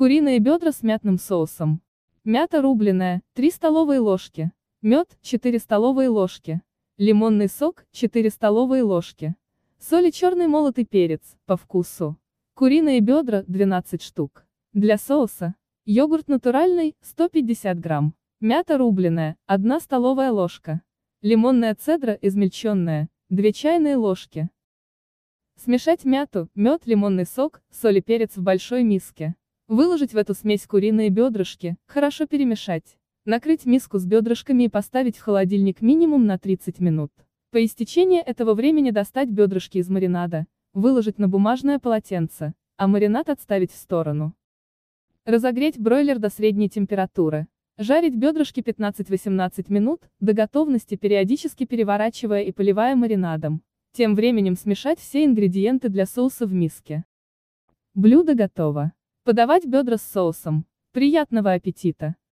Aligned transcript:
Куриные 0.00 0.38
бедра 0.38 0.72
с 0.72 0.82
мятным 0.82 1.18
соусом. 1.18 1.82
Мята 2.24 2.62
рубленая, 2.62 3.20
3 3.34 3.50
столовые 3.50 4.00
ложки. 4.00 4.50
Мед, 4.80 5.18
4 5.20 5.58
столовые 5.58 6.08
ложки. 6.08 6.62
Лимонный 6.96 7.50
сок, 7.50 7.84
4 7.92 8.30
столовые 8.30 8.82
ложки. 8.82 9.34
Соль 9.78 10.06
и 10.06 10.10
черный 10.10 10.46
молотый 10.46 10.86
перец, 10.86 11.36
по 11.44 11.58
вкусу. 11.58 12.16
Куриные 12.54 13.00
бедра, 13.00 13.42
12 13.46 14.00
штук. 14.00 14.46
Для 14.72 14.96
соуса. 14.96 15.54
Йогурт 15.84 16.28
натуральный, 16.28 16.96
150 17.02 17.78
грамм. 17.78 18.14
Мята 18.40 18.78
рубленая, 18.78 19.36
1 19.44 19.80
столовая 19.80 20.32
ложка. 20.32 20.80
Лимонная 21.20 21.74
цедра, 21.74 22.14
измельченная, 22.22 23.10
2 23.28 23.52
чайные 23.52 23.96
ложки. 23.96 24.48
Смешать 25.62 26.06
мяту, 26.06 26.48
мед, 26.54 26.86
лимонный 26.86 27.26
сок, 27.26 27.60
соль 27.70 27.98
и 27.98 28.00
перец 28.00 28.38
в 28.38 28.42
большой 28.42 28.82
миске. 28.82 29.34
Выложить 29.70 30.14
в 30.14 30.16
эту 30.16 30.34
смесь 30.34 30.66
куриные 30.66 31.10
бедрышки, 31.10 31.76
хорошо 31.86 32.26
перемешать. 32.26 32.98
Накрыть 33.24 33.66
миску 33.66 34.00
с 34.00 34.04
бедрышками 34.04 34.64
и 34.64 34.68
поставить 34.68 35.16
в 35.16 35.22
холодильник 35.22 35.80
минимум 35.80 36.26
на 36.26 36.40
30 36.40 36.80
минут. 36.80 37.12
По 37.52 37.64
истечении 37.64 38.20
этого 38.20 38.54
времени 38.54 38.90
достать 38.90 39.28
бедрышки 39.28 39.78
из 39.78 39.88
маринада, 39.88 40.48
выложить 40.72 41.20
на 41.20 41.28
бумажное 41.28 41.78
полотенце, 41.78 42.52
а 42.78 42.88
маринад 42.88 43.28
отставить 43.28 43.70
в 43.70 43.76
сторону. 43.76 44.34
Разогреть 45.24 45.78
бройлер 45.78 46.18
до 46.18 46.30
средней 46.30 46.68
температуры. 46.68 47.46
Жарить 47.78 48.16
бедрышки 48.16 48.58
15-18 48.58 49.66
минут, 49.72 50.02
до 50.18 50.32
готовности 50.32 50.96
периодически 50.96 51.64
переворачивая 51.64 52.42
и 52.42 52.50
поливая 52.50 52.96
маринадом. 52.96 53.62
Тем 53.92 54.16
временем 54.16 54.56
смешать 54.56 54.98
все 54.98 55.24
ингредиенты 55.24 55.88
для 55.90 56.06
соуса 56.06 56.44
в 56.44 56.52
миске. 56.52 57.04
Блюдо 57.94 58.34
готово. 58.34 58.94
Подавать 59.24 59.66
бедра 59.66 59.98
с 59.98 60.02
соусом. 60.02 60.66
Приятного 60.92 61.52
аппетита! 61.52 62.16